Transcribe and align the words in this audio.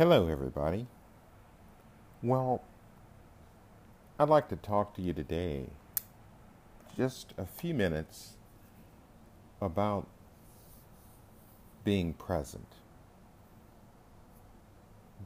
Hello, 0.00 0.28
everybody. 0.28 0.86
Well, 2.22 2.62
I'd 4.18 4.30
like 4.30 4.48
to 4.48 4.56
talk 4.56 4.94
to 4.94 5.02
you 5.02 5.12
today 5.12 5.66
just 6.96 7.34
a 7.36 7.44
few 7.44 7.74
minutes 7.74 8.36
about 9.60 10.06
being 11.84 12.14
present. 12.14 12.76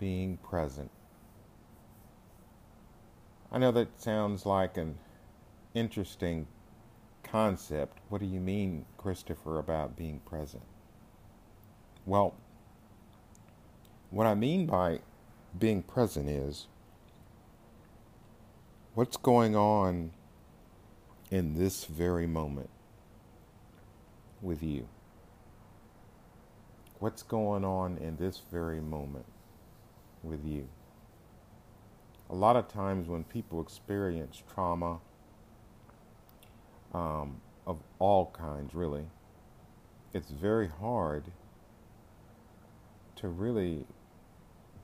Being 0.00 0.38
present. 0.38 0.90
I 3.52 3.58
know 3.58 3.70
that 3.70 4.00
sounds 4.00 4.44
like 4.44 4.76
an 4.76 4.98
interesting 5.72 6.48
concept. 7.22 7.98
What 8.08 8.20
do 8.20 8.26
you 8.26 8.40
mean, 8.40 8.86
Christopher, 8.98 9.60
about 9.60 9.96
being 9.96 10.18
present? 10.26 10.64
Well, 12.04 12.34
what 14.14 14.28
I 14.28 14.34
mean 14.36 14.66
by 14.66 15.00
being 15.58 15.82
present 15.82 16.28
is 16.28 16.68
what's 18.94 19.16
going 19.16 19.56
on 19.56 20.12
in 21.32 21.58
this 21.58 21.84
very 21.86 22.28
moment 22.28 22.70
with 24.40 24.62
you. 24.62 24.86
What's 27.00 27.24
going 27.24 27.64
on 27.64 27.98
in 27.98 28.16
this 28.16 28.40
very 28.52 28.80
moment 28.80 29.26
with 30.22 30.46
you? 30.46 30.68
A 32.30 32.36
lot 32.36 32.54
of 32.54 32.68
times 32.68 33.08
when 33.08 33.24
people 33.24 33.60
experience 33.60 34.40
trauma 34.54 35.00
um, 36.94 37.40
of 37.66 37.78
all 37.98 38.26
kinds, 38.26 38.76
really, 38.76 39.06
it's 40.12 40.30
very 40.30 40.68
hard 40.68 41.24
to 43.16 43.26
really 43.26 43.86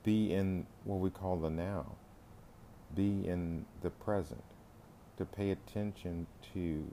be 0.03 0.33
in 0.33 0.67
what 0.84 0.98
we 0.98 1.11
call 1.11 1.37
the 1.37 1.51
now, 1.51 1.87
be 2.95 3.27
in 3.27 3.67
the 3.83 3.91
present, 3.91 4.43
to 5.19 5.25
pay 5.25 5.51
attention 5.51 6.27
to 6.55 6.84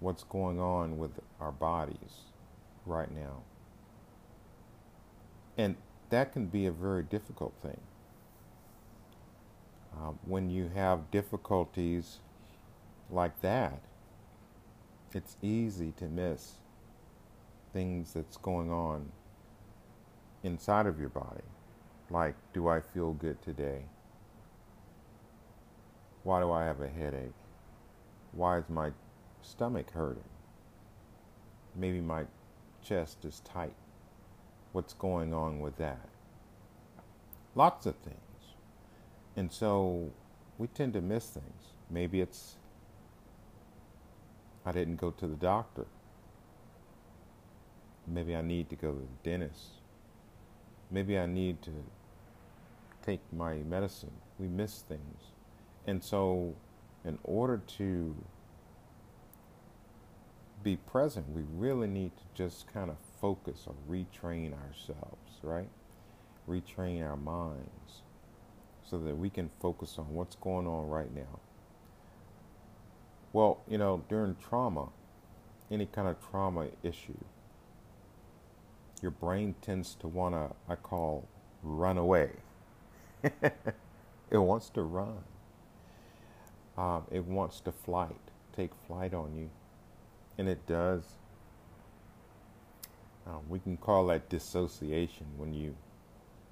what's 0.00 0.24
going 0.24 0.58
on 0.58 0.98
with 0.98 1.12
our 1.40 1.52
bodies 1.52 2.22
right 2.84 3.10
now. 3.12 3.42
And 5.56 5.76
that 6.10 6.32
can 6.32 6.46
be 6.46 6.66
a 6.66 6.72
very 6.72 7.02
difficult 7.02 7.54
thing. 7.62 7.80
Uh, 9.94 10.12
when 10.24 10.50
you 10.50 10.70
have 10.74 11.10
difficulties 11.10 12.18
like 13.10 13.40
that, 13.42 13.80
it's 15.12 15.36
easy 15.42 15.92
to 15.98 16.06
miss 16.06 16.54
things 17.72 18.14
that's 18.14 18.36
going 18.38 18.70
on 18.70 19.12
inside 20.42 20.86
of 20.86 20.98
your 20.98 21.08
body. 21.08 21.42
Like, 22.12 22.34
do 22.52 22.68
I 22.68 22.80
feel 22.80 23.14
good 23.14 23.40
today? 23.40 23.86
Why 26.24 26.40
do 26.40 26.52
I 26.52 26.64
have 26.64 26.82
a 26.82 26.88
headache? 26.88 27.32
Why 28.32 28.58
is 28.58 28.68
my 28.68 28.90
stomach 29.40 29.90
hurting? 29.92 30.22
Maybe 31.74 32.02
my 32.02 32.24
chest 32.82 33.24
is 33.24 33.40
tight. 33.40 33.72
What's 34.72 34.92
going 34.92 35.32
on 35.32 35.60
with 35.60 35.78
that? 35.78 36.06
Lots 37.54 37.86
of 37.86 37.96
things. 37.96 38.18
And 39.34 39.50
so 39.50 40.10
we 40.58 40.66
tend 40.66 40.92
to 40.92 41.00
miss 41.00 41.30
things. 41.30 41.72
Maybe 41.90 42.20
it's 42.20 42.56
I 44.66 44.72
didn't 44.72 44.96
go 44.96 45.10
to 45.12 45.26
the 45.26 45.34
doctor. 45.34 45.86
Maybe 48.06 48.36
I 48.36 48.42
need 48.42 48.68
to 48.68 48.76
go 48.76 48.92
to 48.92 48.98
the 48.98 49.30
dentist. 49.30 49.80
Maybe 50.90 51.18
I 51.18 51.24
need 51.24 51.62
to 51.62 51.70
take 53.02 53.20
my 53.32 53.56
medicine. 53.56 54.12
We 54.38 54.48
miss 54.48 54.82
things. 54.82 55.32
And 55.86 56.02
so, 56.02 56.54
in 57.04 57.18
order 57.24 57.60
to 57.78 58.14
be 60.62 60.76
present, 60.76 61.28
we 61.30 61.42
really 61.56 61.88
need 61.88 62.12
to 62.16 62.22
just 62.34 62.72
kind 62.72 62.90
of 62.90 62.96
focus 63.20 63.66
or 63.66 63.74
retrain 63.88 64.52
ourselves, 64.52 65.40
right? 65.42 65.68
Retrain 66.48 67.04
our 67.04 67.16
minds 67.16 68.02
so 68.88 68.98
that 68.98 69.16
we 69.16 69.30
can 69.30 69.48
focus 69.60 69.96
on 69.98 70.12
what's 70.12 70.36
going 70.36 70.66
on 70.66 70.88
right 70.88 71.14
now. 71.14 71.40
Well, 73.32 73.60
you 73.66 73.78
know, 73.78 74.04
during 74.08 74.36
trauma, 74.36 74.88
any 75.70 75.86
kind 75.86 76.08
of 76.08 76.16
trauma 76.30 76.66
issue, 76.82 77.18
your 79.00 79.10
brain 79.10 79.54
tends 79.62 79.94
to 79.96 80.08
want 80.08 80.34
to, 80.34 80.54
I 80.68 80.76
call, 80.76 81.26
run 81.62 81.98
away. 81.98 82.30
it 84.30 84.38
wants 84.38 84.70
to 84.70 84.82
run. 84.82 85.18
Um, 86.76 87.04
it 87.10 87.24
wants 87.24 87.60
to 87.60 87.72
flight, 87.72 88.16
take 88.56 88.70
flight 88.86 89.14
on 89.14 89.34
you. 89.36 89.50
And 90.38 90.48
it 90.48 90.66
does. 90.66 91.04
Um, 93.26 93.40
we 93.48 93.58
can 93.58 93.76
call 93.76 94.06
that 94.06 94.28
dissociation 94.28 95.26
when 95.36 95.54
you 95.54 95.76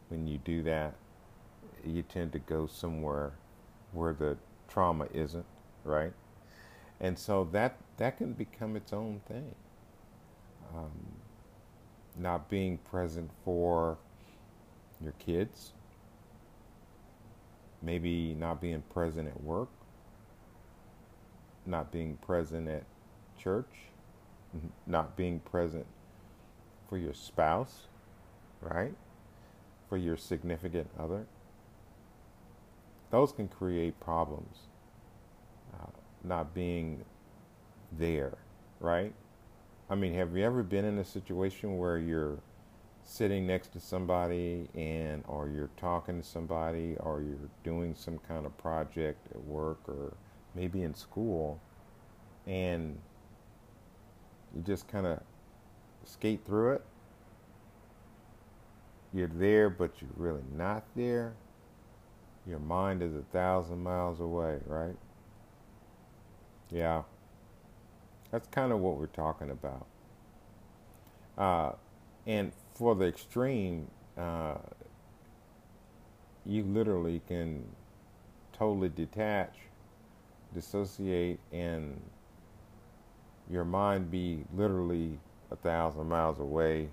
when 0.08 0.26
you 0.26 0.38
do 0.38 0.62
that. 0.64 0.94
You 1.84 2.03
tend 2.03 2.32
to 2.32 2.38
go 2.38 2.66
somewhere 2.66 3.32
where 3.92 4.12
the 4.12 4.37
trauma 4.69 5.06
isn't, 5.12 5.47
right? 5.84 6.12
And 7.00 7.19
so 7.19 7.48
that 7.52 7.76
that 7.97 8.19
can 8.19 8.34
become 8.34 8.76
its 8.76 8.92
own 8.92 9.20
thing. 9.26 9.54
Um, 10.75 11.14
not 12.16 12.48
being 12.48 12.78
present 12.78 13.31
for 13.44 13.98
your 15.02 15.12
kids, 15.19 15.72
maybe 17.83 18.35
not 18.35 18.61
being 18.61 18.83
present 18.93 19.29
at 19.29 19.43
work, 19.43 19.69
not 21.67 21.91
being 21.93 22.17
present 22.17 22.69
at 22.69 22.85
church, 23.39 23.73
not 24.87 25.17
being 25.17 25.41
present 25.41 25.87
for 26.89 26.99
your 26.99 27.15
spouse, 27.15 27.87
right? 28.61 28.95
For 29.89 29.97
your 29.97 30.17
significant 30.17 30.89
other. 30.99 31.27
Those 33.11 33.33
can 33.33 33.49
create 33.49 33.99
problems. 34.01 34.59
Uh, 35.75 35.87
not 36.25 36.55
being 36.55 37.05
there, 37.93 38.39
right? 38.81 39.12
I 39.89 39.95
mean, 39.95 40.15
have 40.15 40.37
you 40.37 40.45
ever 40.45 40.62
been 40.62 40.85
in 40.85 40.99
a 40.99 41.05
situation 41.05 41.79
where 41.79 41.99
you're 41.99 42.39
sitting 43.10 43.44
next 43.44 43.72
to 43.72 43.81
somebody 43.81 44.69
and 44.76 45.25
or 45.26 45.48
you're 45.48 45.71
talking 45.76 46.21
to 46.21 46.26
somebody 46.26 46.94
or 47.00 47.21
you're 47.21 47.50
doing 47.65 47.93
some 47.93 48.19
kind 48.28 48.47
of 48.47 48.56
project 48.56 49.19
at 49.32 49.44
work 49.47 49.81
or 49.88 50.15
maybe 50.54 50.82
in 50.82 50.94
school 50.94 51.59
and 52.47 52.97
you 54.54 54.62
just 54.62 54.87
kind 54.87 55.06
of 55.06 55.19
skate 56.04 56.44
through 56.47 56.75
it. 56.75 56.84
You're 59.12 59.26
there 59.26 59.69
but 59.69 59.91
you're 60.00 60.10
really 60.16 60.44
not 60.56 60.84
there. 60.94 61.32
Your 62.47 62.60
mind 62.60 63.03
is 63.03 63.12
a 63.16 63.25
thousand 63.32 63.82
miles 63.82 64.20
away 64.20 64.59
right? 64.66 64.97
Yeah. 66.70 67.03
That's 68.31 68.47
kind 68.47 68.70
of 68.70 68.78
what 68.78 68.99
we're 68.99 69.06
talking 69.06 69.50
about. 69.50 69.87
Uh, 71.37 71.72
and 72.26 72.53
for 72.75 72.94
the 72.94 73.06
extreme, 73.06 73.88
uh, 74.16 74.56
you 76.47 76.64
literally 76.64 77.20
can 77.28 77.64
totally 78.53 78.88
detach, 78.88 79.54
dissociate, 80.55 81.38
and 81.52 82.00
your 83.50 83.64
mind 83.64 84.11
be 84.11 84.44
literally 84.55 85.19
a 85.50 85.56
thousand 85.56 86.08
miles 86.08 86.38
away, 86.38 86.88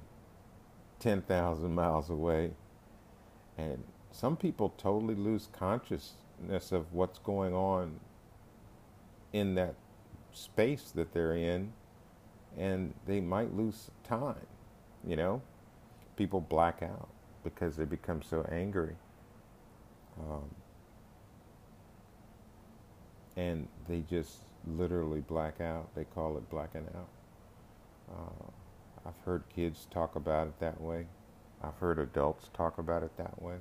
10,000 1.00 1.74
miles 1.74 2.10
away. 2.10 2.52
And 3.58 3.84
some 4.12 4.36
people 4.36 4.74
totally 4.78 5.16
lose 5.16 5.50
consciousness 5.52 6.72
of 6.72 6.94
what's 6.94 7.20
going 7.20 7.54
on 7.54 8.00
in 9.34 9.56
that 9.56 9.76
space 10.34 10.92
that 10.96 11.14
they're 11.14 11.36
in, 11.36 11.74
and 12.58 12.94
they 13.06 13.20
might 13.20 13.56
lose 13.56 13.92
time, 14.04 14.48
you 15.06 15.16
know? 15.16 15.42
people 16.18 16.42
black 16.42 16.82
out 16.84 17.08
because 17.44 17.78
they 17.78 17.86
become 17.86 18.22
so 18.22 18.46
angry. 18.52 18.96
Um, 20.20 20.50
and 23.38 23.68
they 23.88 24.04
just 24.10 24.40
literally 24.66 25.22
black 25.22 25.62
out. 25.62 25.94
They 25.96 26.04
call 26.04 26.36
it 26.38 26.50
blacking 26.50 26.88
out. 26.96 27.10
Uh, 28.12 29.08
I've 29.08 29.26
heard 29.26 29.44
kids 29.56 29.88
talk 29.92 30.16
about 30.16 30.48
it 30.48 30.60
that 30.60 30.82
way. 30.82 31.06
I've 31.64 31.78
heard 31.78 32.00
adults 32.00 32.50
talk 32.54 32.80
about 32.80 33.04
it 33.04 33.16
that 33.18 33.42
way. 33.42 33.58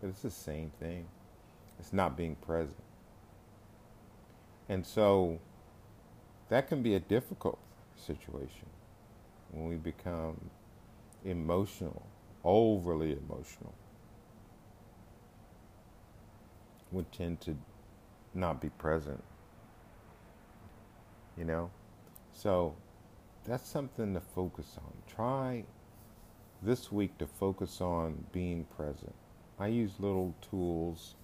But 0.00 0.08
it's 0.08 0.22
the 0.22 0.30
same 0.30 0.72
thing. 0.80 1.06
It's 1.78 1.92
not 1.92 2.16
being 2.16 2.34
present. 2.36 2.82
And 4.68 4.84
so 4.84 5.38
that 6.48 6.68
can 6.68 6.82
be 6.82 6.94
a 6.94 7.00
difficult 7.00 7.58
situation 7.94 8.66
when 9.50 9.68
we 9.68 9.76
become 9.76 10.50
emotional, 11.24 12.06
overly 12.44 13.12
emotional, 13.12 13.74
we 16.92 17.02
tend 17.12 17.40
to 17.40 17.56
not 18.34 18.60
be 18.60 18.68
present. 18.70 19.22
You 21.36 21.44
know? 21.44 21.70
So 22.32 22.74
that's 23.46 23.68
something 23.68 24.14
to 24.14 24.20
focus 24.20 24.76
on. 24.78 24.92
Try 25.06 25.64
this 26.62 26.90
week 26.90 27.16
to 27.18 27.26
focus 27.26 27.80
on 27.80 28.24
being 28.32 28.64
present. 28.76 29.14
I 29.58 29.68
use 29.68 29.92
little 29.98 30.34
tools 30.50 31.14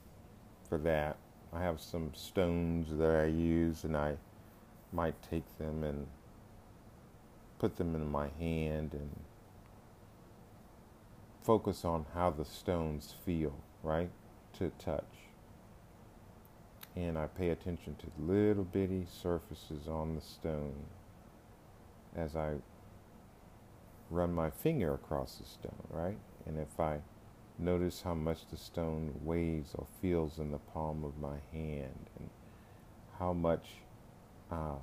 for 0.68 0.78
that. 0.78 1.16
I 1.52 1.62
have 1.62 1.80
some 1.80 2.12
stones 2.14 2.88
that 2.98 3.14
I 3.14 3.26
use 3.26 3.84
and 3.84 3.96
I 3.96 4.16
might 4.92 5.14
take 5.22 5.44
them 5.58 5.84
and 5.84 6.06
put 7.58 7.76
them 7.76 7.94
in 7.94 8.10
my 8.10 8.28
hand 8.38 8.92
and 8.92 9.10
focus 11.42 11.84
on 11.84 12.06
how 12.14 12.30
the 12.30 12.44
stones 12.44 13.14
feel, 13.24 13.54
right? 13.82 14.10
To 14.58 14.70
touch. 14.78 15.04
And 16.96 17.18
I 17.18 17.26
pay 17.26 17.50
attention 17.50 17.96
to 17.96 18.22
little 18.22 18.64
bitty 18.64 19.06
surfaces 19.10 19.88
on 19.88 20.14
the 20.14 20.20
stone 20.20 20.86
as 22.16 22.36
I 22.36 22.54
run 24.10 24.32
my 24.32 24.50
finger 24.50 24.94
across 24.94 25.36
the 25.36 25.44
stone, 25.44 25.82
right? 25.90 26.18
And 26.46 26.58
if 26.58 26.78
I 26.78 27.00
notice 27.58 28.02
how 28.02 28.14
much 28.14 28.46
the 28.50 28.56
stone 28.56 29.14
weighs 29.22 29.74
or 29.74 29.86
feels 30.00 30.38
in 30.38 30.50
the 30.50 30.58
palm 30.58 31.04
of 31.04 31.18
my 31.18 31.36
hand 31.52 32.06
and 32.18 32.30
how 33.18 33.32
much, 33.32 33.66
uh, 34.50 34.76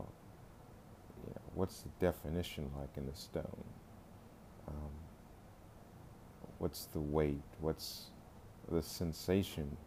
you 1.25 1.33
know, 1.33 1.41
what's 1.55 1.81
the 1.81 1.89
definition 1.99 2.69
like 2.77 2.89
in 2.97 3.05
the 3.05 3.15
stone? 3.15 3.63
Um, 4.67 4.91
what's 6.59 6.85
the 6.85 6.99
weight? 6.99 7.41
What's 7.59 8.05
the 8.69 8.83
sensation? 8.83 9.77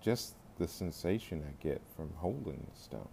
Just 0.00 0.34
the 0.58 0.68
sensation 0.68 1.42
I 1.48 1.62
get 1.62 1.80
from 1.96 2.10
holding 2.16 2.66
the 2.72 2.80
stone 2.80 3.08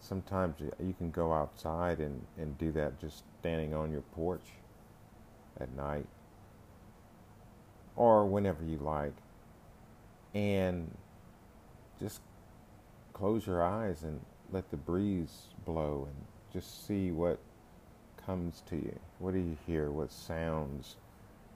sometimes 0.00 0.56
you 0.60 0.94
can 0.96 1.10
go 1.10 1.32
outside 1.32 2.00
and, 2.00 2.24
and 2.38 2.56
do 2.58 2.72
that 2.72 2.98
just 3.00 3.22
standing 3.40 3.74
on 3.74 3.92
your 3.92 4.00
porch 4.00 4.44
at 5.60 5.70
night 5.76 6.06
or 7.96 8.24
whenever 8.26 8.64
you 8.64 8.78
like 8.78 9.12
and 10.34 10.90
just 12.00 12.20
close 13.12 13.46
your 13.46 13.62
eyes 13.62 14.02
and 14.02 14.20
let 14.52 14.70
the 14.70 14.76
breeze 14.76 15.48
blow 15.64 16.08
and 16.08 16.24
just 16.52 16.86
see 16.86 17.10
what 17.10 17.38
comes 18.26 18.62
to 18.68 18.76
you. 18.76 18.98
What 19.18 19.34
do 19.34 19.40
you 19.40 19.56
hear? 19.66 19.90
What 19.90 20.12
sounds 20.12 20.96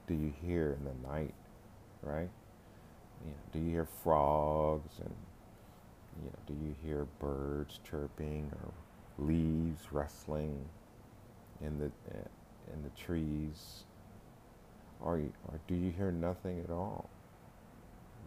do 0.07 0.13
you 0.13 0.33
hear 0.45 0.77
in 0.79 0.85
the 0.85 1.09
night? 1.09 1.33
Right? 2.01 2.29
You 3.23 3.31
know, 3.31 3.37
do 3.53 3.59
you 3.59 3.71
hear 3.71 3.87
frogs 4.03 4.99
and 4.99 5.13
you 6.23 6.29
know, 6.29 6.37
do 6.47 6.53
you 6.53 6.75
hear 6.83 7.05
birds 7.19 7.79
chirping 7.89 8.51
or 8.53 8.71
leaves 9.25 9.91
rustling 9.91 10.63
in 11.61 11.79
the 11.79 11.91
eh, 12.13 12.73
in 12.73 12.83
the 12.83 12.89
trees? 13.01 13.83
Or, 15.01 15.17
or 15.17 15.59
do 15.67 15.75
you 15.75 15.91
hear 15.91 16.11
nothing 16.11 16.61
at 16.63 16.71
all? 16.71 17.09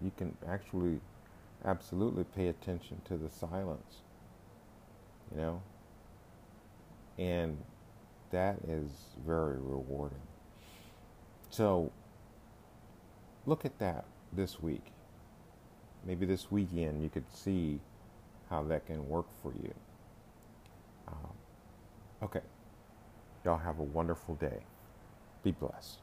You 0.02 0.12
can 0.16 0.36
actually 0.48 1.00
absolutely 1.64 2.24
pay 2.24 2.48
attention 2.48 3.00
to 3.06 3.16
the 3.16 3.30
silence, 3.30 4.02
you 5.32 5.40
know? 5.40 5.62
And 7.18 7.58
that 8.30 8.56
is 8.68 8.90
very 9.26 9.58
rewarding. 9.58 10.18
So 11.50 11.90
look 13.46 13.64
at 13.64 13.78
that 13.78 14.04
this 14.32 14.60
week 14.60 14.92
maybe 16.04 16.26
this 16.26 16.50
weekend 16.50 17.02
you 17.02 17.08
could 17.08 17.30
see 17.32 17.78
how 18.50 18.62
that 18.64 18.86
can 18.86 19.06
work 19.08 19.26
for 19.42 19.52
you. 19.62 19.74
Um, 21.06 21.32
okay. 22.22 22.40
Y'all 23.44 23.58
have 23.58 23.78
a 23.78 23.84
wonderful 23.84 24.34
day. 24.36 24.60
Be 25.42 25.52
blessed. 25.52 25.98